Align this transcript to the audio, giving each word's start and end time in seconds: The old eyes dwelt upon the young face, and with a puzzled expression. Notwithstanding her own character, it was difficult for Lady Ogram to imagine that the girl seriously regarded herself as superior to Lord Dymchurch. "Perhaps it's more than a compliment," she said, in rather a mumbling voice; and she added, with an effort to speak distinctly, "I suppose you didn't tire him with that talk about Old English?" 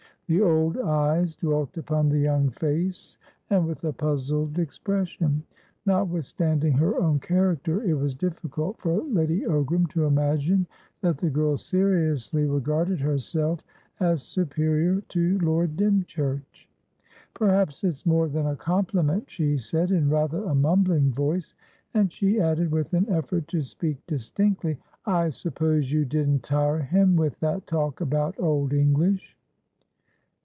The 0.27 0.39
old 0.41 0.77
eyes 0.77 1.35
dwelt 1.35 1.75
upon 1.75 2.07
the 2.07 2.17
young 2.17 2.51
face, 2.51 3.17
and 3.49 3.67
with 3.67 3.83
a 3.83 3.91
puzzled 3.91 4.59
expression. 4.59 5.43
Notwithstanding 5.85 6.71
her 6.71 6.95
own 7.01 7.19
character, 7.19 7.83
it 7.83 7.95
was 7.95 8.15
difficult 8.15 8.79
for 8.79 9.01
Lady 9.03 9.41
Ogram 9.41 9.89
to 9.89 10.05
imagine 10.05 10.67
that 11.01 11.17
the 11.17 11.29
girl 11.29 11.57
seriously 11.57 12.45
regarded 12.45 13.01
herself 13.01 13.65
as 13.99 14.23
superior 14.23 15.01
to 15.09 15.37
Lord 15.39 15.75
Dymchurch. 15.75 16.69
"Perhaps 17.33 17.83
it's 17.83 18.05
more 18.05 18.29
than 18.29 18.45
a 18.47 18.55
compliment," 18.55 19.29
she 19.29 19.57
said, 19.57 19.91
in 19.91 20.09
rather 20.09 20.45
a 20.45 20.55
mumbling 20.55 21.11
voice; 21.11 21.55
and 21.93 22.09
she 22.09 22.39
added, 22.39 22.71
with 22.71 22.93
an 22.93 23.05
effort 23.09 23.49
to 23.49 23.61
speak 23.63 23.97
distinctly, 24.07 24.77
"I 25.05 25.27
suppose 25.27 25.91
you 25.91 26.05
didn't 26.05 26.43
tire 26.43 26.79
him 26.79 27.17
with 27.17 27.37
that 27.41 27.67
talk 27.67 27.99
about 27.99 28.39
Old 28.39 28.71
English?" 28.71 29.35